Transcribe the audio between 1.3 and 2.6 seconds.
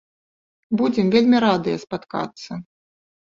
радыя спаткацца.